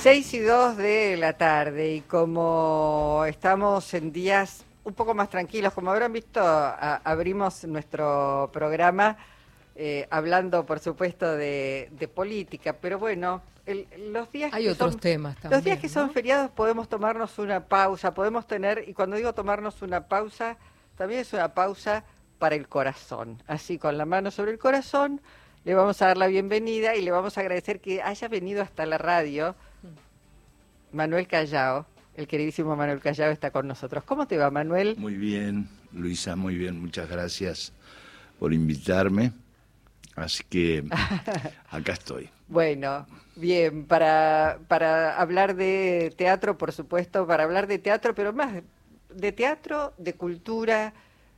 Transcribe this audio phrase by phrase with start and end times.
[0.00, 5.72] 6 y 2 de la tarde y como estamos en días un poco más tranquilos,
[5.74, 9.16] como habrán visto, a- abrimos nuestro programa
[9.80, 14.92] eh, hablando, por supuesto, de, de política, pero bueno, el- los días Hay que otros
[14.92, 19.16] son- temas los días que son feriados podemos tomarnos una pausa, podemos tener, y cuando
[19.16, 20.56] digo tomarnos una pausa,
[20.96, 22.02] también es una pausa
[22.40, 23.40] para el corazón.
[23.46, 25.20] Así, con la mano sobre el corazón,
[25.64, 28.84] le vamos a dar la bienvenida y le vamos a agradecer que haya venido hasta
[28.86, 29.54] la radio.
[30.92, 34.04] Manuel Callao, el queridísimo Manuel Callao está con nosotros.
[34.04, 34.96] ¿Cómo te va, Manuel?
[34.98, 36.80] Muy bien, Luisa, muy bien.
[36.80, 37.72] Muchas gracias
[38.38, 39.32] por invitarme.
[40.16, 40.84] Así que
[41.70, 42.28] acá estoy.
[42.48, 43.06] Bueno,
[43.36, 48.62] bien, para, para hablar de teatro, por supuesto, para hablar de teatro, pero más
[49.14, 50.94] de teatro, de cultura,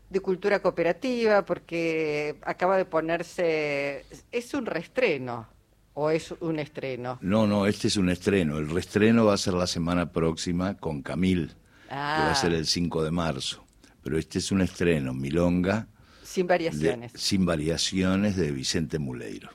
[0.09, 5.47] de cultura cooperativa, porque acaba de ponerse, es un reestreno
[6.01, 7.19] o es un estreno.
[7.21, 8.57] No, no, este es un estreno.
[8.59, 11.49] El reestreno va a ser la semana próxima con Camil,
[11.89, 13.65] que va Ah, a ser el 5 de marzo.
[14.03, 15.89] Pero este es un estreno, Milonga,
[16.23, 19.51] sin de- variaciones, sin variaciones, de Vicente Muleiro.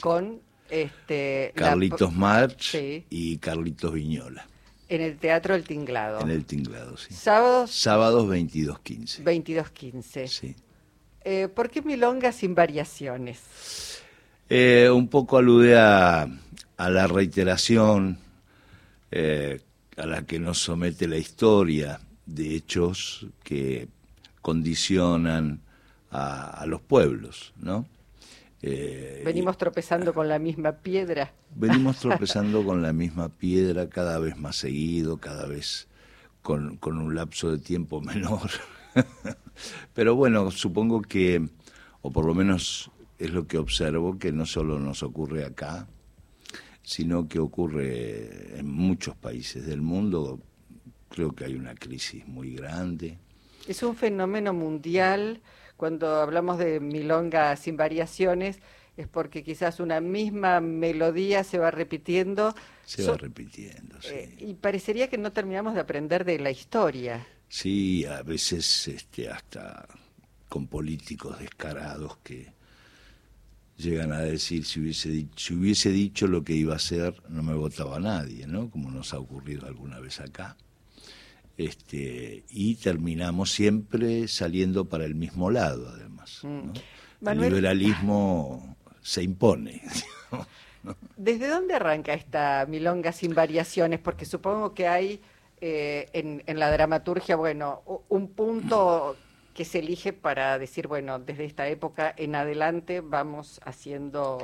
[0.00, 3.04] con este la- Carlitos March Sí.
[3.08, 4.44] y Carlitos Viñola,
[4.88, 6.20] en el Teatro El Tinglado.
[6.20, 7.14] en el tinglado, sí.
[7.14, 9.22] Sábados Sábados 22.15.
[9.22, 10.26] 22.15.
[10.26, 10.56] Sí.
[11.24, 14.02] Eh, ¿Por qué Milonga sin variaciones?
[14.48, 16.22] Eh, un poco alude a,
[16.76, 18.18] a la reiteración
[19.10, 19.60] eh,
[19.96, 23.88] a la que nos somete la historia de hechos que
[24.42, 25.60] condicionan
[26.10, 27.86] a, a los pueblos, ¿no?
[28.62, 31.32] Eh, Venimos tropezando con la misma piedra.
[31.54, 35.88] venimos tropezando con la misma piedra cada vez más seguido, cada vez
[36.42, 38.50] con, con un lapso de tiempo menor.
[39.94, 41.48] Pero bueno, supongo que,
[42.02, 45.86] o por lo menos es lo que observo, que no solo nos ocurre acá,
[46.82, 50.40] sino que ocurre en muchos países del mundo.
[51.08, 53.18] Creo que hay una crisis muy grande.
[53.66, 55.40] Es un fenómeno mundial.
[55.76, 58.60] Cuando hablamos de milonga sin variaciones,
[58.96, 62.54] es porque quizás una misma melodía se va repitiendo
[62.86, 64.00] Se So- va repitiendo.
[64.00, 64.08] sí.
[64.12, 67.26] eh, y parecería que no terminamos de aprender de la historia.
[67.48, 69.86] Sí, a veces este, hasta
[70.48, 72.52] con políticos descarados que
[73.76, 77.54] llegan a decir si hubiese, si hubiese dicho lo que iba a hacer no me
[77.54, 78.70] votaba nadie, ¿no?
[78.70, 80.56] Como nos ha ocurrido alguna vez acá.
[81.56, 86.40] Este, y terminamos siempre saliendo para el mismo lado, además.
[86.42, 86.72] ¿no?
[87.30, 89.82] El liberalismo se impone.
[91.16, 94.00] ¿Desde dónde arranca esta milonga sin variaciones?
[94.00, 95.20] Porque supongo que hay
[95.60, 99.16] eh, en, en la dramaturgia, bueno, un punto
[99.56, 104.38] que se elige para decir, bueno, desde esta época en adelante vamos haciendo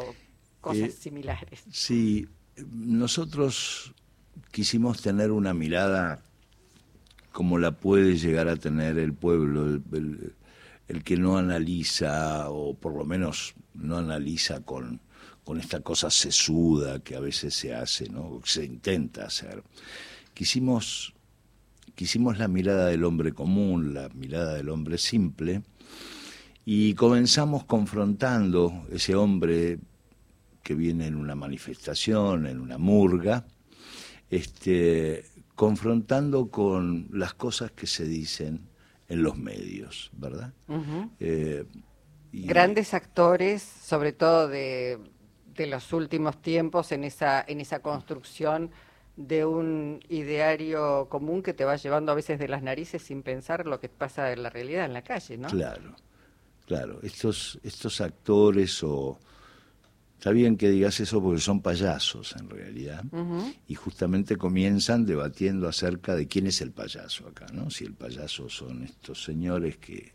[0.61, 1.62] cosas Eh, similares.
[1.71, 2.27] Sí,
[2.73, 3.93] nosotros
[4.51, 6.22] quisimos tener una mirada
[7.33, 10.34] como la puede llegar a tener el pueblo, el, el-
[10.89, 15.01] el que no analiza, o por lo menos no analiza con,
[15.45, 18.22] con esta cosa sesuda que a veces se hace, ¿no?
[18.22, 19.62] o que se intenta hacer.
[20.34, 21.15] Quisimos,
[21.94, 25.62] quisimos la mirada del hombre común, la mirada del hombre simple,
[26.64, 29.78] y comenzamos confrontando ese hombre
[30.62, 33.44] que viene en una manifestación, en una murga,
[34.30, 38.69] este, confrontando con las cosas que se dicen
[39.09, 40.53] en los medios, ¿verdad?
[41.20, 41.64] Eh,
[42.32, 44.98] y- Grandes actores, sobre todo de,
[45.54, 48.70] de los últimos tiempos, en esa, en esa construcción
[49.17, 53.67] de un ideario común que te va llevando a veces de las narices sin pensar
[53.67, 55.49] lo que pasa en la realidad, en la calle, ¿no?
[55.49, 55.95] Claro,
[56.67, 57.00] claro.
[57.03, 59.19] Estos, estos actores o...
[60.19, 63.03] Está bien que digas eso porque son payasos en realidad.
[63.67, 67.71] Y justamente comienzan debatiendo acerca de quién es el payaso acá, ¿no?
[67.71, 70.12] Si el payaso son estos señores que,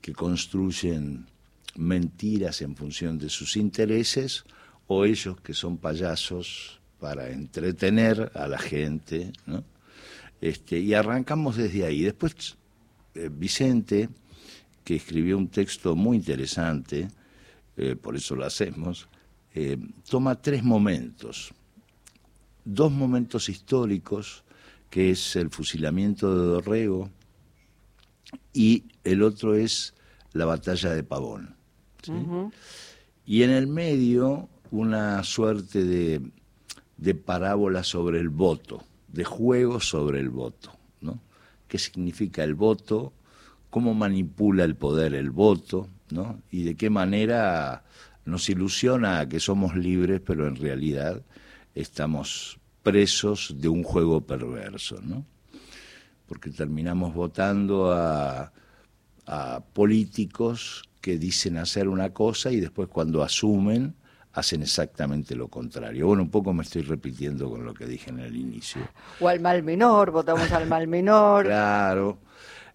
[0.00, 1.26] que construyen
[1.74, 4.44] mentiras en función de sus intereses
[4.86, 9.64] o ellos que son payasos para entretener a la gente, ¿no?
[10.40, 12.02] Este, y arrancamos desde ahí.
[12.02, 12.56] Después
[13.14, 14.08] eh, Vicente,
[14.84, 17.08] que escribió un texto muy interesante,
[17.76, 19.08] eh, por eso lo hacemos,
[19.54, 19.78] eh,
[20.08, 21.52] toma tres momentos
[22.66, 24.44] dos momentos históricos,
[24.90, 27.10] que es el fusilamiento de Dorrego
[28.52, 29.94] y el otro es
[30.32, 31.56] la batalla de Pavón.
[33.24, 36.20] Y en el medio una suerte de,
[36.96, 40.72] de parábola sobre el voto, de juego sobre el voto.
[41.00, 41.20] ¿no?
[41.68, 43.12] ¿Qué significa el voto?
[43.70, 45.88] ¿Cómo manipula el poder el voto?
[46.10, 46.40] ¿no?
[46.50, 47.84] Y de qué manera
[48.24, 51.22] nos ilusiona a que somos libres, pero en realidad
[51.74, 55.24] estamos presos de un juego perverso, ¿no?
[56.26, 58.52] Porque terminamos votando a,
[59.26, 63.94] a políticos que dicen hacer una cosa y después cuando asumen
[64.36, 66.08] hacen exactamente lo contrario.
[66.08, 68.82] Bueno, un poco me estoy repitiendo con lo que dije en el inicio.
[69.18, 71.46] O al mal menor, votamos al mal menor.
[71.56, 72.18] Claro,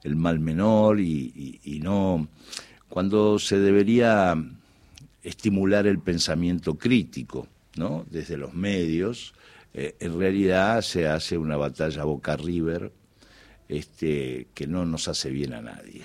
[0.04, 2.28] el mal menor y, no...
[2.90, 4.36] Cuando se debería
[5.24, 7.48] estimular el pensamiento crítico,
[7.78, 8.06] ¿no?
[8.10, 9.34] Desde los medios,
[9.74, 12.92] eh, en realidad se hace una batalla boca river
[13.70, 16.02] este, que no nos hace bien a nadie.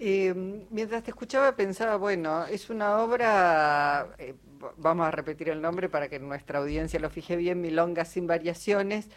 [0.00, 0.32] Eh,
[0.70, 4.34] mientras te escuchaba pensaba, bueno, es una obra, eh,
[4.76, 9.08] vamos a repetir el nombre para que nuestra audiencia lo fije bien, Milonga sin variaciones,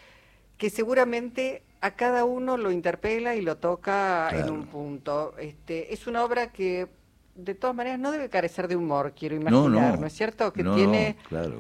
[0.57, 5.35] que seguramente a cada uno lo interpela y lo toca en un punto.
[5.37, 6.87] Este, es una obra que
[7.35, 10.51] de todas maneras no debe carecer de humor, quiero imaginar, ¿no, es cierto?
[10.51, 11.15] Que tiene,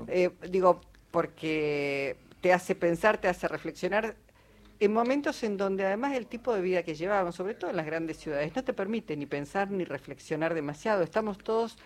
[0.07, 0.81] eh, digo,
[1.11, 4.15] porque te hace pensar, te hace reflexionar
[4.81, 7.85] en momentos en donde además el tipo de vida que llevamos, sobre todo en las
[7.85, 11.03] grandes ciudades, no te permite ni pensar ni reflexionar demasiado.
[11.03, 11.77] Estamos todos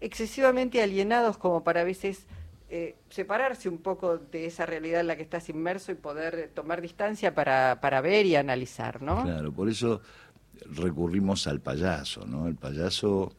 [0.00, 2.26] excesivamente alienados como para a veces
[2.70, 6.80] eh, separarse un poco de esa realidad en la que estás inmerso y poder tomar
[6.80, 9.24] distancia para, para ver y analizar, ¿no?
[9.24, 10.00] Claro, por eso
[10.76, 12.46] recurrimos al payaso, ¿no?
[12.46, 13.32] El payaso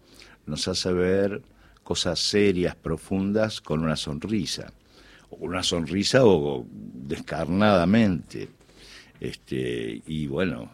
[0.45, 1.41] nos hace ver
[1.83, 4.73] cosas serias, profundas, con una sonrisa.
[5.29, 8.58] Una sonrisa o descarnadamente
[9.19, 10.71] este, y bueno,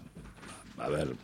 [0.78, 1.16] a ver,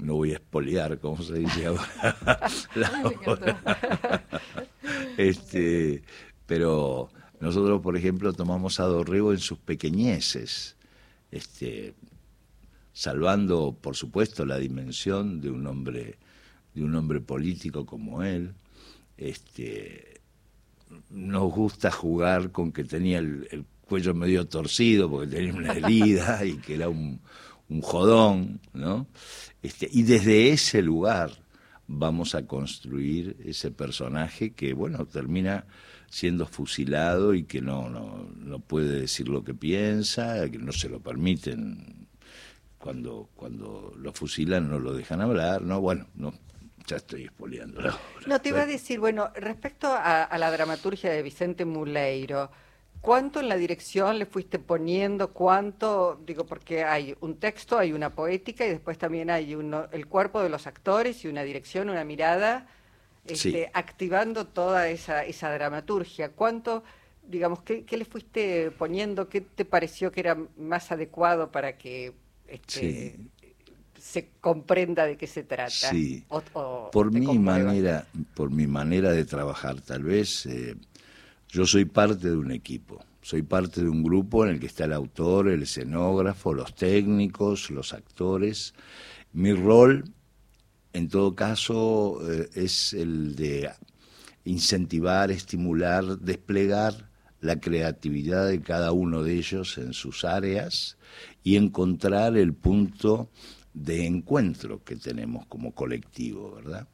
[0.00, 2.40] no voy a espolear, como se dice ahora.
[5.16, 6.02] este,
[6.46, 7.10] pero
[7.40, 10.76] nosotros, por ejemplo, tomamos a Dorrego en sus pequeñeces,
[11.30, 11.94] este,
[12.92, 16.18] salvando, por supuesto, la dimensión de un hombre,
[16.74, 18.54] de un hombre político como él.
[19.16, 20.20] Este,
[21.10, 26.56] nos gusta jugar con que tenía el cuello medio torcido porque tenía una herida y
[26.56, 27.20] que era un,
[27.68, 29.06] un jodón, ¿no?
[29.62, 31.30] Este, y desde ese lugar
[31.86, 35.66] vamos a construir ese personaje que, bueno, termina
[36.08, 40.88] siendo fusilado y que no, no, no puede decir lo que piensa, que no se
[40.88, 42.06] lo permiten.
[42.78, 45.80] Cuando, cuando lo fusilan no lo dejan hablar, ¿no?
[45.80, 46.34] Bueno, no,
[46.86, 47.80] ya estoy expoliando
[48.26, 52.50] No, te iba a decir, bueno, respecto a, a la dramaturgia de Vicente Muleiro,
[53.04, 55.34] ¿Cuánto en la dirección le fuiste poniendo?
[55.34, 56.18] ¿Cuánto?
[56.26, 60.42] Digo, porque hay un texto, hay una poética y después también hay uno, el cuerpo
[60.42, 62.66] de los actores y una dirección, una mirada,
[63.26, 66.30] este, activando toda esa, esa dramaturgia.
[66.30, 66.82] ¿Cuánto,
[67.28, 69.28] digamos, qué, le fuiste poniendo?
[69.28, 72.14] ¿Qué te pareció que era más adecuado para que
[72.48, 73.18] este,
[73.98, 75.68] se comprenda de qué se trata?
[75.90, 76.24] Sí.
[76.90, 80.46] por, mi manera, por mi manera de trabajar, tal vez...
[80.46, 80.74] Eh,
[81.48, 84.84] yo soy parte de un equipo, soy parte de un grupo en el que está
[84.84, 88.74] el autor, el escenógrafo, los técnicos, los actores.
[89.32, 90.04] Mi rol,
[90.92, 93.70] en todo caso, eh, es el de
[94.44, 97.10] incentivar, estimular, desplegar
[97.40, 100.96] la creatividad de cada uno de ellos en sus áreas
[101.42, 103.30] y encontrar el punto
[103.74, 106.86] de encuentro que tenemos como colectivo, ¿verdad?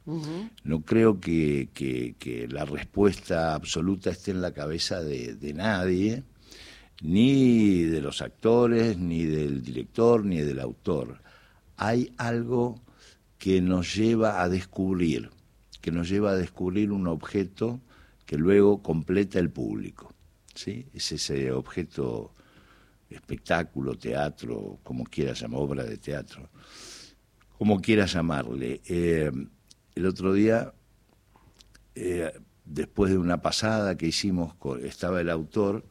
[0.64, 6.24] No creo que, que, la respuesta absoluta esté en la cabeza de, de, nadie,
[7.02, 11.20] ni de los actores, ni del director, ni del autor.
[11.76, 12.80] Hay algo
[13.38, 15.30] que nos lleva a descubrir,
[15.82, 17.80] que nos lleva a descubrir un objeto
[18.24, 20.14] que luego completa el público.
[20.54, 20.86] ¿sí?
[20.94, 22.34] Es ese objeto
[23.10, 26.48] espectáculo, teatro, como quieras llamar, obra de teatro,
[27.58, 28.80] como quieras llamarle.
[28.86, 29.30] Eh,
[29.94, 30.72] el otro día,
[31.94, 32.32] eh,
[32.64, 35.84] después de una pasada que hicimos, estaba el autor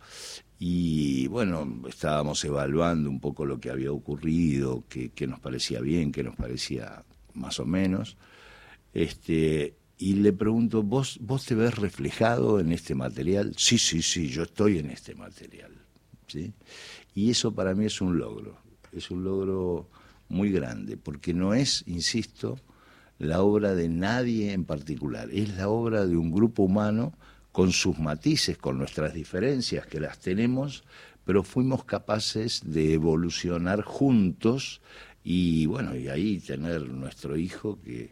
[0.57, 6.23] y bueno, estábamos evaluando un poco lo que había ocurrido, qué, nos parecía bien, qué
[6.23, 8.17] nos parecía más o menos.
[8.93, 13.53] Este, y le pregunto, ¿vos, ¿vos te ves reflejado en este material?
[13.57, 15.71] Sí, sí, sí, yo estoy en este material.
[16.27, 16.53] ¿sí?
[17.15, 18.57] Y eso para mí es un logro,
[18.91, 19.89] es un logro
[20.29, 22.59] muy grande, porque no es, insisto,
[23.17, 27.13] la obra de nadie en particular, es la obra de un grupo humano
[27.51, 30.83] con sus matices, con nuestras diferencias que las tenemos,
[31.25, 34.81] pero fuimos capaces de evolucionar juntos
[35.23, 38.11] y bueno, y ahí tener nuestro hijo que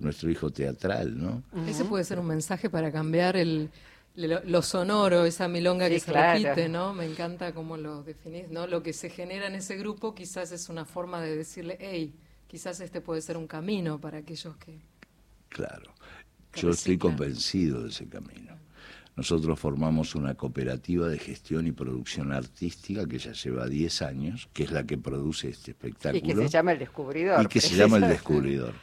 [0.00, 1.42] nuestro hijo teatral, ¿no?
[1.66, 3.70] Ese puede ser un mensaje para cambiar el,
[4.16, 6.94] lo, sonoro, esa milonga que se repite, ¿no?
[6.94, 8.66] Me encanta cómo lo definís, ¿no?
[8.66, 12.14] Lo que se genera en ese grupo quizás es una forma de decirle, hey,
[12.46, 14.80] quizás este puede ser un camino para aquellos que...
[15.50, 15.92] Claro,
[16.54, 18.56] yo estoy convencido de ese camino.
[19.16, 24.64] nosotros formamos una cooperativa de gestión y producción artística que ya lleva 10 años, que
[24.64, 26.18] es la que produce este espectáculo.
[26.18, 27.42] Y que se llama El Descubridor.
[27.42, 28.74] Y que se llama El Descubridor.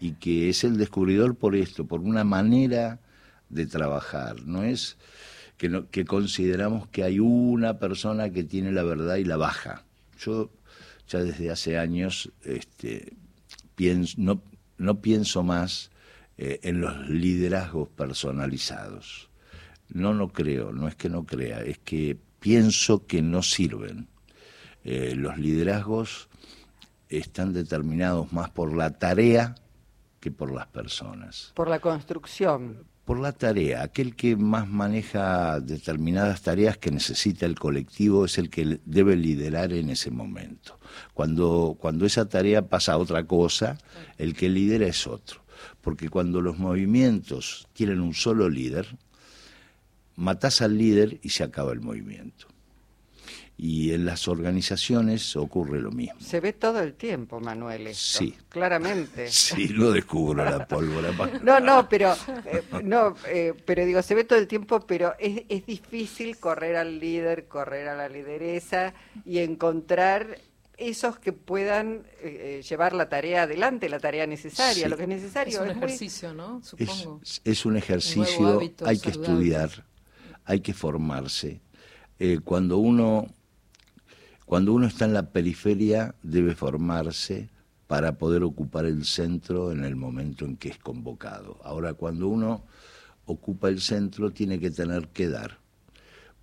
[0.00, 3.00] Y que es el descubridor por esto, por una manera
[3.50, 4.42] de trabajar.
[4.46, 4.96] No es
[5.58, 9.84] que, que consideramos que hay una persona que tiene la verdad y la baja.
[10.18, 10.50] Yo
[11.06, 13.12] ya desde hace años este,
[14.16, 14.42] no,
[14.78, 15.90] no pienso más
[16.38, 19.30] eh, en los liderazgos personalizados
[19.92, 24.08] no, no creo, no es que no crea, es que pienso que no sirven.
[24.84, 26.28] Eh, los liderazgos
[27.08, 29.54] están determinados más por la tarea
[30.20, 31.52] que por las personas.
[31.54, 32.86] Por la construcción.
[33.04, 33.82] Por la tarea.
[33.82, 39.72] Aquel que más maneja determinadas tareas que necesita el colectivo es el que debe liderar
[39.72, 40.78] en ese momento.
[41.14, 43.78] Cuando, cuando esa tarea pasa a otra cosa,
[44.18, 45.42] el que lidera es otro.
[45.80, 48.96] Porque cuando los movimientos tienen un solo líder,
[50.16, 52.49] matás al líder y se acaba el movimiento.
[53.62, 56.18] Y en las organizaciones ocurre lo mismo.
[56.18, 57.94] Se ve todo el tiempo, Manuel.
[57.94, 58.34] sí.
[58.48, 59.28] Claramente.
[59.30, 61.12] Sí, lo descubro la pólvora.
[61.42, 62.14] no, no, pero,
[62.46, 66.76] eh, no, eh, pero digo, se ve todo el tiempo, pero es, es difícil correr
[66.76, 68.94] al líder, correr a la lideresa
[69.26, 70.38] y encontrar
[70.80, 75.52] esos que puedan eh, llevar la tarea adelante, la tarea necesaria, lo que es necesario.
[75.52, 76.62] Es un ejercicio, ¿no?
[76.64, 77.20] Supongo.
[77.44, 79.84] Es, un ejercicio, hay que estudiar,
[80.46, 81.60] hay que formarse.
[82.18, 83.26] Eh, cuando, uno,
[84.50, 87.48] cuando uno está en la periferia debe formarse
[87.86, 91.60] para poder ocupar el centro en el momento en que es convocado.
[91.62, 92.64] Ahora, cuando uno
[93.26, 95.58] ocupa el centro tiene que tener que dar,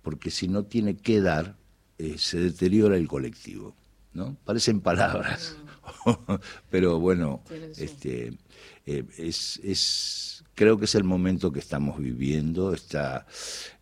[0.00, 1.56] porque si no tiene que dar,
[1.98, 3.74] eh, se deteriora el colectivo.
[4.14, 4.38] ¿no?
[4.42, 5.58] Parecen palabras,
[6.70, 7.42] pero bueno,
[7.76, 8.38] este,
[8.86, 13.26] eh, es, es creo que es el momento que estamos viviendo, está,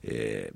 [0.02, 0.50] eh,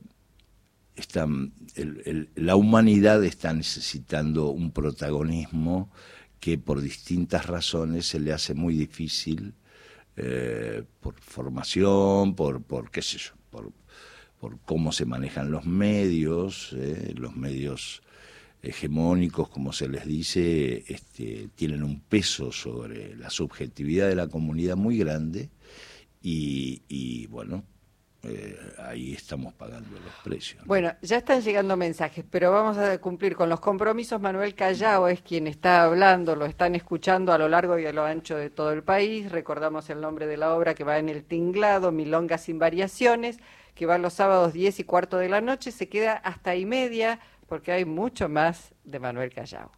[2.34, 5.90] la humanidad está necesitando un protagonismo
[6.38, 9.54] que por distintas razones se le hace muy difícil,
[10.16, 13.72] eh, por formación, por, por qué sé yo, por,
[14.40, 18.02] por cómo se manejan los medios, eh, los medios
[18.62, 24.76] hegemónicos, como se les dice, este, tienen un peso sobre la subjetividad de la comunidad
[24.76, 25.50] muy grande
[26.22, 27.64] y, bueno,
[28.22, 30.64] eh, ahí estamos pagando los precios.
[30.66, 34.20] Bueno, ya están llegando mensajes, pero vamos a cumplir con los compromisos.
[34.20, 38.04] Manuel Callao es quien está hablando, lo están escuchando a lo largo y a lo
[38.04, 39.32] ancho de todo el país.
[39.32, 43.38] Recordamos el nombre de la obra que va en el tinglado, Milonga sin variaciones,
[43.74, 47.20] que va los sábados 10 y cuarto de la noche, se queda hasta y media
[47.48, 49.72] porque hay mucho más de Manuel Callao.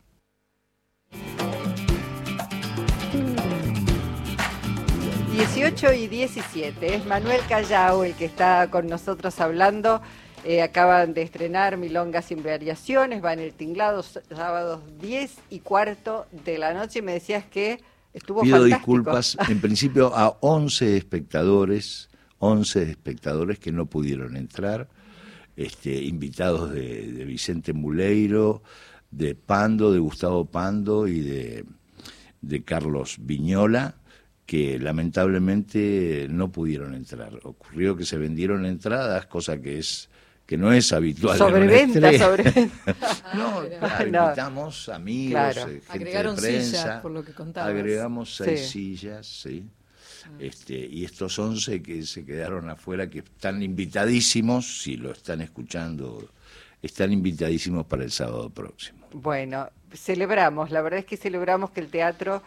[5.33, 6.95] 18 y 17.
[6.95, 10.03] Es Manuel Callao el que está con nosotros hablando.
[10.45, 16.27] Eh, acaban de estrenar Milonga sin variaciones, va en el tinglado sábados 10 y cuarto
[16.45, 16.99] de la noche.
[16.99, 17.81] Y me decías que
[18.13, 24.91] estuvo Pido disculpas, en principio, a 11 espectadores, 11 espectadores que no pudieron entrar,
[25.57, 28.63] este, invitados de, de Vicente Muleiro,
[29.11, 31.65] de Pando, de Gustavo Pando y de,
[32.43, 33.97] de Carlos Viñola
[34.53, 37.41] que lamentablemente no pudieron entrar.
[37.43, 40.11] Ocurrió que se vendieron entradas, cosa que es
[40.45, 41.39] que no es habitual.
[41.39, 42.95] Sobreventa, sobreventa.
[43.35, 46.83] no, claro, invitamos amigos, eh, gente de prensa.
[46.83, 47.71] Sillas, por lo que contabas.
[47.71, 49.71] Agregamos seis sillas, sí.
[50.27, 50.29] Ah.
[50.39, 56.29] Este, y estos once que se quedaron afuera, que están invitadísimos, si lo están escuchando,
[56.83, 59.09] están invitadísimos para el sábado próximo.
[59.15, 62.43] Bueno, celebramos, la verdad es que celebramos que el teatro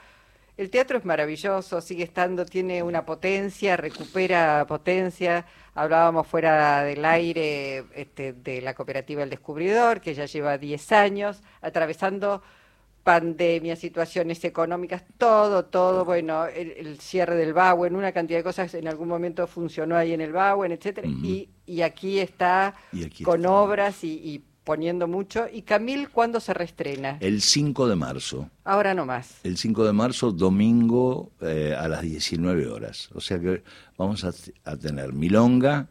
[0.57, 5.45] el teatro es maravilloso, sigue estando, tiene una potencia, recupera potencia.
[5.74, 11.41] Hablábamos fuera del aire este, de la cooperativa El Descubridor, que ya lleva 10 años,
[11.62, 12.41] atravesando
[13.03, 18.88] pandemias, situaciones económicas, todo, todo, bueno, el, cierre del Bauen, una cantidad de cosas en
[18.88, 22.74] algún momento funcionó ahí en el Bauen, etcétera, y, y, aquí está
[23.24, 25.45] con obras y, y poniendo mucho.
[25.51, 27.17] ¿Y Camil cuándo se reestrena?
[27.22, 28.50] El 5 de marzo.
[28.65, 29.39] Ahora no más.
[29.43, 33.10] El 5 de marzo, domingo eh, a las 19 horas.
[33.13, 33.63] O sea que
[33.98, 34.34] vamos a,
[34.77, 35.88] tener Milonga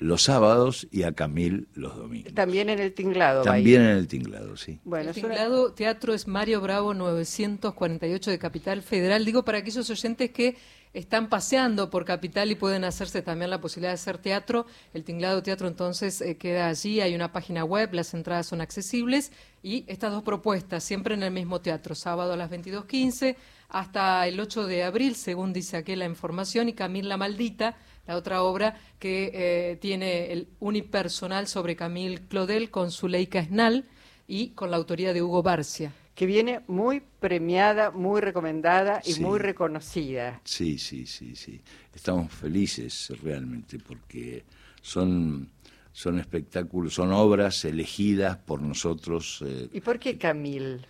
[0.00, 2.32] los sábados y a Camil los domingos.
[2.32, 3.42] También en el Tinglado.
[3.42, 4.80] También en el Tinglado, sí.
[4.82, 9.24] Bueno, el Tinglado Teatro es Mario Bravo 948 de Capital Federal.
[9.26, 10.56] Digo para aquellos oyentes que
[10.94, 14.66] están paseando por Capital y pueden hacerse también la posibilidad de hacer teatro.
[14.94, 19.32] El Tinglado Teatro entonces eh, queda allí, hay una página web, las entradas son accesibles
[19.62, 23.36] y estas dos propuestas, siempre en el mismo teatro, sábado a las 22.15,
[23.68, 27.76] hasta el 8 de abril, según dice aquí la información, y Camila Maldita,
[28.06, 33.86] la otra obra que eh, tiene el unipersonal sobre Camille Claudel con Zuleika Esnal
[34.26, 39.38] y con la autoría de Hugo Barcia que viene muy premiada, muy recomendada y muy
[39.38, 40.42] reconocida.
[40.44, 41.62] Sí, sí, sí, sí.
[41.94, 44.44] Estamos felices realmente porque
[44.82, 45.48] son,
[45.92, 49.42] son espectáculos, son obras elegidas por nosotros.
[49.46, 50.80] Eh, ¿Y por qué Camille?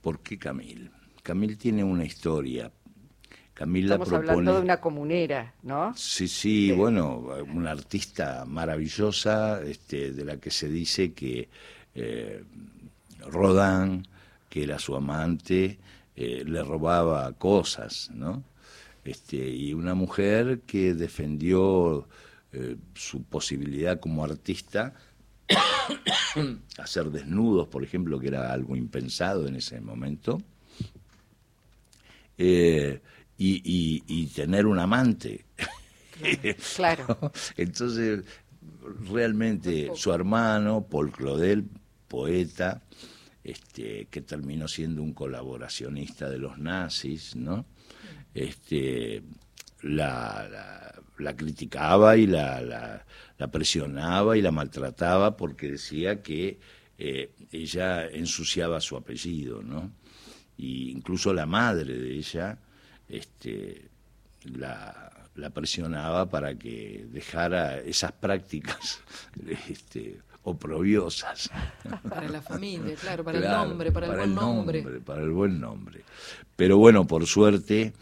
[0.00, 0.88] ¿Por qué Camille?
[1.22, 2.72] Camille tiene una historia.
[3.54, 5.94] Camila Estamos hablando de una comunera, ¿no?
[5.96, 11.48] Sí, sí, bueno, una artista maravillosa, este, de la que se dice que
[11.94, 12.42] eh,
[13.26, 14.06] Rodin
[14.54, 15.78] que era su amante,
[16.14, 18.44] eh, le robaba cosas, ¿no?
[19.04, 22.06] Este, y una mujer que defendió
[22.52, 24.94] eh, su posibilidad como artista,
[26.78, 30.40] hacer desnudos, por ejemplo, que era algo impensado en ese momento,
[32.38, 33.00] eh,
[33.38, 35.44] y, tener un amante.
[36.76, 37.32] Claro.
[37.56, 38.24] Entonces,
[39.10, 41.64] realmente su hermano, Paul Claudel,
[42.08, 42.82] poeta,
[43.42, 47.66] este, que terminó siendo un colaboracionista de los nazis, ¿no?
[48.32, 49.22] Este,
[49.82, 56.58] la, la, criticaba y la, la, presionaba y la maltrataba porque decía que
[56.96, 59.92] eh, ella ensuciaba su apellido, ¿no?
[60.56, 62.58] Y incluso la madre de ella
[63.08, 63.88] este,
[64.44, 69.00] la, la presionaba para que dejara esas prácticas
[69.68, 71.50] este, oprobiosas.
[72.08, 76.02] Para la familia, claro, para el nombre, para, el buen nombre, Para el buen nombre.
[76.54, 77.92] Pero bueno, por suerte,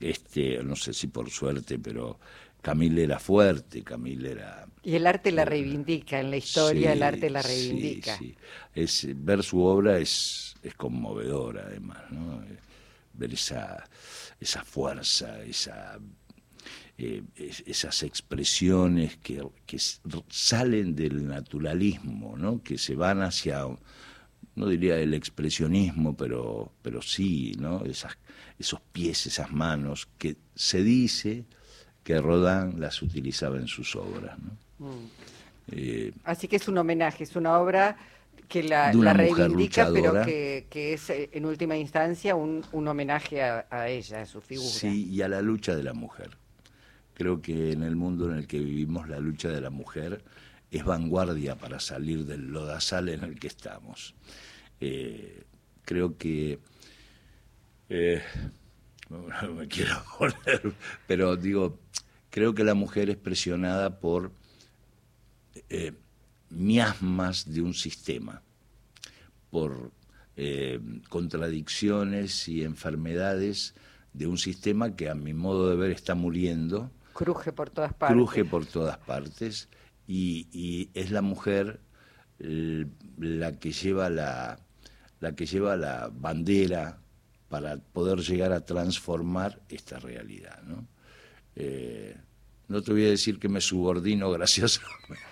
[0.00, 2.18] este, no sé si por suerte, pero
[2.60, 4.66] Camille era fuerte, Camille era...
[4.82, 8.18] Y el arte la reivindica, en la historia el arte la reivindica.
[8.18, 8.34] Sí,
[8.74, 12.42] Es, ver su obra es, es conmovedor además, ¿no?
[13.14, 13.84] Ver esa,
[14.40, 15.98] esa fuerza, esa
[16.96, 17.24] eh,
[17.66, 19.42] esas expresiones que,
[20.28, 22.62] salen del naturalismo, ¿no?
[22.62, 23.66] que se van hacia,
[24.54, 27.84] no diría el expresionismo, pero, pero sí, ¿no?
[27.84, 28.16] Esas,
[28.60, 31.46] esos pies, esas manos, que se dice
[32.04, 34.38] que Rodin las utilizaba en sus obras.
[34.38, 34.86] ¿no?
[34.86, 35.10] Mm.
[35.72, 37.96] Eh, Así que es un homenaje, es una obra
[38.48, 43.88] que la, reivindica, pero que, es eh, en última instancia un, un homenaje a, a,
[43.88, 44.68] ella, a su figura.
[44.68, 46.36] Sí, y a la lucha de la mujer.
[47.14, 50.22] Creo que en el mundo en el que vivimos la lucha de la mujer
[50.70, 54.14] es vanguardia para salir del lodazal en el que estamos.
[54.80, 55.44] Eh,
[55.84, 56.58] creo que...
[57.88, 58.22] Eh,
[59.10, 60.72] no me quiero poner,
[61.06, 61.78] pero digo,
[62.30, 64.32] creo que la mujer es presionada por
[65.68, 65.92] eh,
[66.54, 68.42] miasmas de un sistema,
[69.50, 69.92] por
[71.08, 73.74] contradicciones y enfermedades
[74.12, 78.14] de un sistema que a mi modo de ver está muriendo Cruje por todas partes.
[78.14, 79.68] Cruje por todas partes
[80.06, 81.80] y, es la mujer
[82.38, 84.58] la que lleva la,
[85.20, 86.98] la que lleva la bandera
[87.48, 90.60] para poder llegar a transformar esta realidad.
[90.64, 90.88] ¿no?
[91.54, 92.16] Eh,
[92.66, 95.24] no te voy a decir que me subordino graciosamente,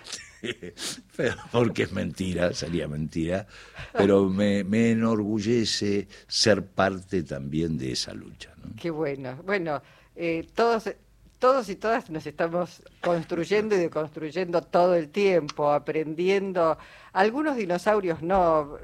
[1.51, 3.47] porque es mentira, sería mentira,
[3.93, 8.53] pero me, me, enorgullece ser parte también de esa lucha.
[8.79, 9.39] Qué bueno.
[9.45, 9.81] Bueno,
[10.15, 10.89] eh, todos
[11.39, 16.77] todos y todas nos estamos construyendo y deconstruyendo todo el tiempo, aprendiendo.
[17.11, 18.77] Algunos dinosaurios no,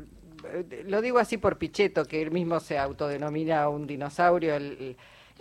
[0.86, 4.56] lo digo así por Pichetto, que él mismo se autodenomina un dinosaurio.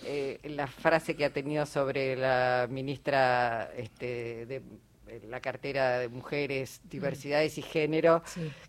[0.05, 4.63] Eh, la frase que ha tenido sobre la ministra este, de
[5.29, 8.23] la cartera de mujeres, diversidades y género,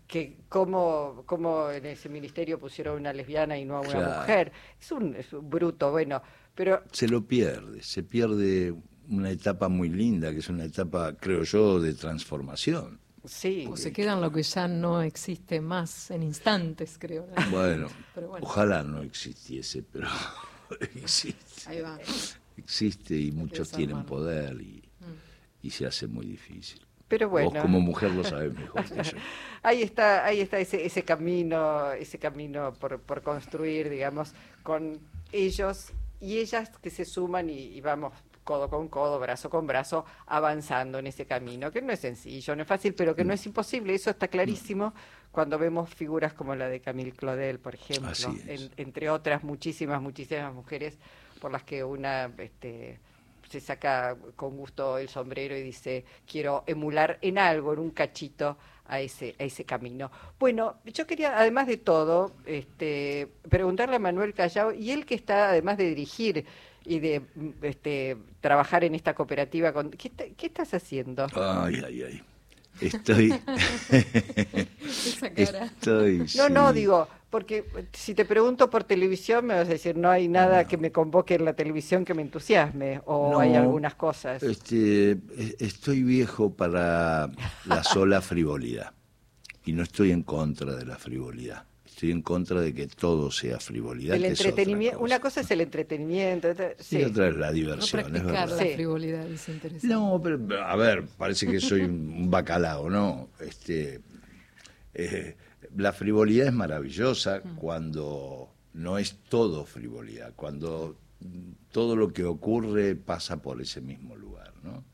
[0.06, 4.52] que cómo, cómo en ese ministerio pusieron una lesbiana y no a una mujer.
[4.80, 6.22] Es un, es un bruto, bueno
[6.54, 6.82] pero...
[6.92, 8.74] Se lo pierde, se pierde
[9.08, 13.00] una etapa muy linda, que es una etapa, creo yo, de transformación.
[13.24, 13.66] Sí.
[13.70, 17.26] O se queda en lo que ya no existe más en instantes, creo.
[17.50, 17.88] Bueno,
[18.42, 20.08] ojalá no existiese, pero
[20.94, 21.70] existe.
[21.70, 21.98] Ahí va.
[22.56, 24.79] Existe y muchos tienen poder y, mm.
[25.62, 26.80] Y se hace muy difícil.
[27.08, 27.50] Pero bueno.
[27.50, 29.16] Vos como mujer lo sabes mejor que yo.
[29.62, 35.00] ahí está, ahí está ese, ese camino, ese camino por, por construir, digamos, con
[35.32, 38.12] ellos y ellas que se suman y, vamos
[38.44, 42.62] codo con codo, brazo con brazo, avanzando en ese camino, que no es sencillo, no
[42.62, 43.94] es fácil, pero que no es imposible.
[43.94, 44.92] Eso está clarísimo
[45.30, 48.12] cuando vemos figuras como la de Camille Claudel, por ejemplo,
[48.76, 50.98] entre otras muchísimas, muchísimas mujeres
[51.40, 52.98] por las que una este,
[53.50, 58.56] se saca con gusto el sombrero y dice, quiero emular en algo, en un cachito,
[58.86, 60.10] a ese, a ese camino.
[60.38, 65.50] Bueno, yo quería, además de todo, este, preguntarle a Manuel Callao, y él que está,
[65.50, 66.44] además de dirigir
[66.84, 67.22] y de
[67.62, 71.26] este, trabajar en esta cooperativa, con, ¿qué, ¿qué estás haciendo?
[71.34, 72.22] Ay, ay, ay.
[72.80, 73.34] Estoy.
[75.36, 76.26] Estoy.
[76.36, 80.28] No, no, digo, porque si te pregunto por televisión, me vas a decir, no hay
[80.28, 84.42] nada que me convoque en la televisión que me entusiasme, o hay algunas cosas.
[84.42, 87.30] Este, e, estoy viejo para
[87.66, 88.92] la sola frivolidad,
[89.64, 91.69] y no estoy en contra de la frivolidad.
[92.00, 94.16] Estoy en contra de que todo sea frivolidad.
[94.16, 96.48] El entretenimiento, una cosa es el entretenimiento,
[96.90, 98.00] y otra es la diversión.
[98.00, 99.86] No practicar la frivolidad es interesante.
[99.86, 103.28] No, pero a ver, parece que soy un bacalao, ¿no?
[103.38, 104.00] Este,
[104.94, 105.36] eh,
[105.76, 107.56] la frivolidad es maravillosa mm.
[107.56, 110.96] cuando no es todo frivolidad, cuando
[111.70, 114.84] todo lo que ocurre pasa por ese mismo lugar, ¿no?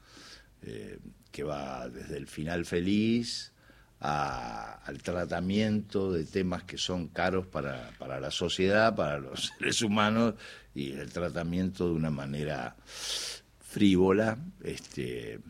[0.62, 0.99] Eh,
[1.31, 3.53] que va desde el final feliz
[4.00, 10.35] al tratamiento de temas que son caros para, para la sociedad, para los seres humanos,
[10.74, 15.40] y el tratamiento de una manera frívola, este,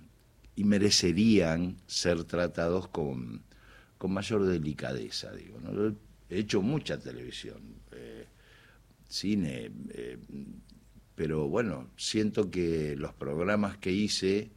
[0.54, 3.42] y merecerían ser tratados con,
[3.98, 5.58] con mayor delicadeza, digo.
[6.28, 7.60] He hecho mucha televisión,
[7.92, 8.26] eh,
[9.08, 10.18] cine, eh,
[11.14, 14.50] pero bueno, siento que los programas que hice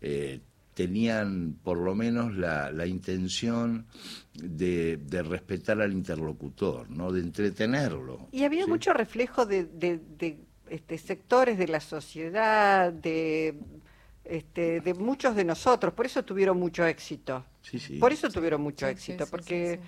[0.00, 0.40] eh,
[0.74, 3.86] tenían por lo menos la, la intención
[4.34, 7.12] de, de, respetar al interlocutor, ¿no?
[7.12, 8.28] de entretenerlo.
[8.32, 13.54] Y había mucho reflejo de, de, este, sectores de la sociedad, de,
[14.24, 17.44] este, de muchos de nosotros, por eso tuvieron mucho éxito.
[17.62, 17.98] Sí, sí.
[17.98, 19.80] Por eso tuvieron mucho éxito, porque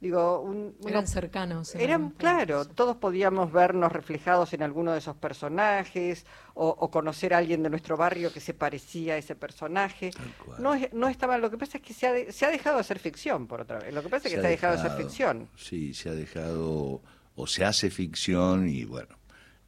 [0.00, 1.74] Digo, un, eran cercanos.
[1.74, 7.62] Eran, claro, todos podíamos vernos reflejados en alguno de esos personajes o, conocer a alguien
[7.62, 10.10] de nuestro barrio que se parecía a ese personaje.
[10.58, 12.98] No, no estaba, lo que pasa es que se ha, se ha dejado de hacer
[12.98, 13.92] ficción, por otra vez.
[13.92, 15.48] Lo que pasa es que se, ha dejado, de hacer ficción.
[15.56, 17.02] Sí, se ha dejado,
[17.36, 19.16] o se hace ficción y bueno,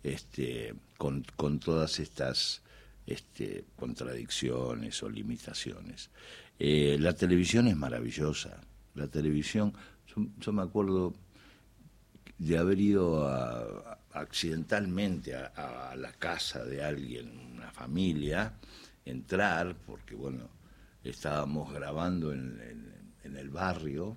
[0.03, 2.63] este, con, con todas estas
[3.07, 6.11] este, contradicciones o limitaciones.
[6.59, 8.61] Eh, la televisión es maravillosa.
[8.95, 9.75] La televisión
[10.39, 11.15] yo, me acuerdo
[12.39, 13.29] de haber ido
[14.13, 18.55] accidentalmente a, la casa de alguien, una familia,
[19.05, 20.49] entrar, porque bueno,
[21.05, 22.83] estábamos grabando en,
[23.23, 24.17] el barrio,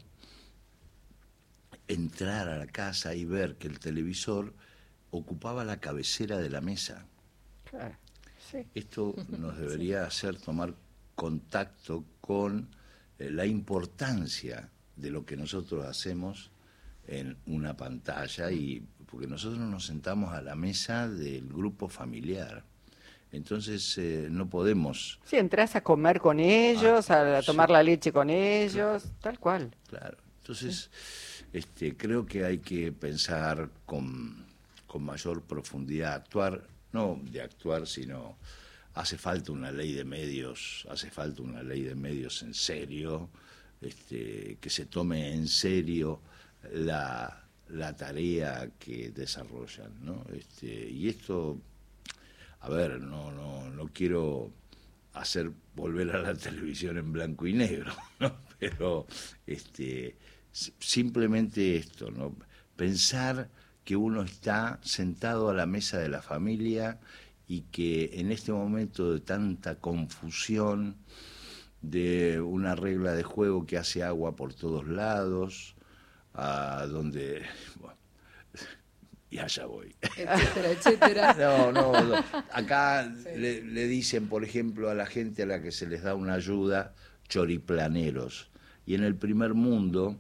[1.88, 4.54] entrar a la casa y ver que el televisor
[5.12, 7.06] ocupaba la cabecera de la mesa.
[8.74, 10.76] Esto nos debería hacer tomar
[11.16, 12.70] contacto con
[13.20, 16.52] eh, la importancia de lo que nosotros hacemos
[17.08, 22.64] en una pantalla y porque nosotros nos sentamos a la mesa del grupo familiar.
[23.32, 25.20] Entonces eh, no podemos.
[25.26, 29.76] Sí, entras a comer con ellos, a, tomar la leche con ellos, tal cual.
[29.88, 30.18] Claro.
[30.42, 30.90] Entonces,
[31.52, 34.46] este, creo que hay que pensar con,
[34.86, 38.38] con mayor profundidad, actuar, no de actuar, sino
[38.94, 43.30] hace falta una ley de medios, hace falta una ley de medios en serio,
[43.86, 46.22] este, que se tome en serio
[46.74, 47.42] la,
[47.98, 50.26] tarea que desarrollan, ¿no?
[50.34, 51.60] Este, y esto,
[52.62, 54.52] a ver, no, no, no quiero
[55.14, 58.38] hacer volver a la televisión en blanco y negro, ¿no?
[58.60, 59.08] pero
[59.46, 60.16] este,
[60.52, 62.36] simplemente esto, ¿no?
[62.76, 63.50] pensar
[63.84, 67.00] que uno está sentado a la mesa de la familia
[67.48, 70.96] y que en este momento de tanta confusión,
[71.90, 75.76] de una regla de juego que hace agua por todos lados,
[76.34, 77.44] a donde...
[77.80, 77.98] Bueno,
[79.30, 79.96] y allá voy.
[80.02, 81.34] Etcétera, etcétera.
[81.38, 85.88] No, no, acá le, le, dicen, por ejemplo, a la gente a la que se
[85.88, 86.94] les da una ayuda,
[87.28, 88.50] choriplaneros.
[88.86, 90.20] Y en el primer mundo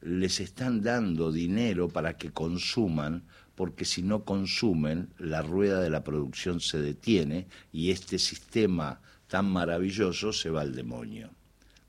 [0.00, 6.02] les están dando dinero para que consuman, porque si no consumen, la rueda de la
[6.02, 11.30] producción se detiene y este sistema tan maravilloso se va al demonio.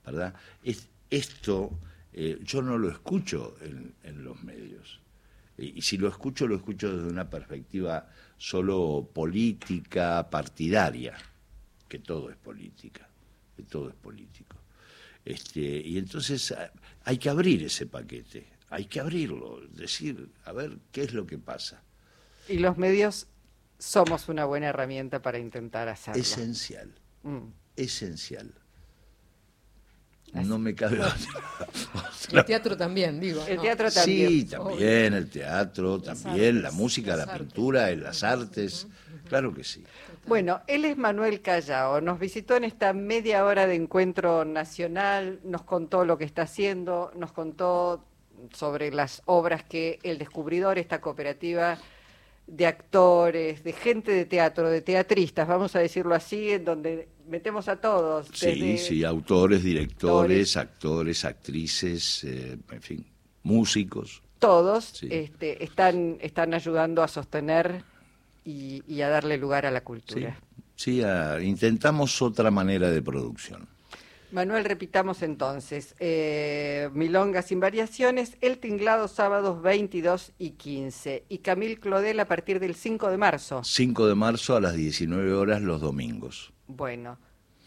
[0.05, 0.33] ¿Verdad?
[0.63, 1.77] Es, esto
[2.13, 4.99] eh, yo no lo escucho en, los medios.
[5.57, 11.17] Y, si lo escucho, lo escucho desde una perspectiva solo política, partidaria,
[11.87, 13.07] que todo es política,
[13.55, 14.57] que todo es político.
[15.23, 16.71] Este, y entonces ah,
[17.03, 21.37] hay que abrir ese paquete, hay que abrirlo, decir, a ver qué es lo que
[21.37, 21.81] pasa.
[22.49, 23.27] Y los medios
[23.77, 26.21] somos una buena herramienta para intentar hacerlo.
[26.21, 26.91] Esencial.
[27.23, 27.47] Mm.
[27.75, 28.53] esencial.
[30.33, 30.99] No me cabe
[32.31, 33.45] El teatro también, digo.
[33.45, 34.29] El teatro también.
[34.29, 38.87] Sí, también, el teatro, también, la música, la pintura, las artes,
[39.27, 39.81] Claro que sí.
[40.27, 45.63] Bueno, él es Manuel Callao, nos visitó en esta media hora de encuentro nacional, nos
[45.63, 48.05] contó lo que está haciendo, nos contó
[48.53, 51.77] sobre las obras que el descubridor, esta cooperativa
[52.51, 57.69] de actores, de gente de teatro, de teatristas, vamos a decirlo así, en donde metemos
[57.69, 58.27] a todos.
[58.33, 63.05] Sí, sí, autores, directores, actores, actrices, eh, en fin,
[63.43, 64.21] músicos.
[64.39, 67.85] Todos este, están, están ayudando a sostener
[68.43, 70.37] y, a darle lugar a la cultura.
[70.75, 71.01] Sí,
[71.41, 73.65] intentamos otra manera de producción.
[74.31, 81.79] Manuel, repitamos entonces, eh, Milonga sin variaciones, El Tinglado sábados 22 y 15 y Camil
[81.79, 83.63] Clodel a partir del 5 de marzo.
[83.63, 86.53] 5 de marzo a las 19 horas los domingos.
[86.67, 87.17] Bueno,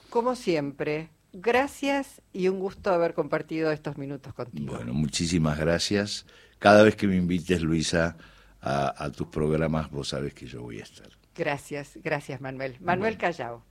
[0.09, 4.75] como siempre, gracias y un gusto haber compartido estos minutos contigo.
[4.75, 6.27] Bueno, muchísimas gracias.
[6.59, 8.17] Cada vez que me invites, Luisa,
[8.63, 11.09] a, tus programas, vos sabes que yo voy a estar.
[11.35, 12.77] Gracias, gracias Manuel.
[12.81, 13.63] Manuel Callao.